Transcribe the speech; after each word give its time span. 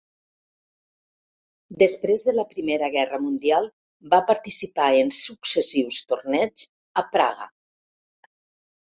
Després 1.81 2.23
de 2.29 2.33
la 2.37 2.45
Primera 2.53 2.87
Guerra 2.95 3.19
Mundial 3.25 3.67
va 4.13 4.19
participar 4.29 4.87
en 5.01 5.13
successius 5.17 5.99
torneigs 6.13 6.65
a 7.03 7.05
Praga. 7.17 7.47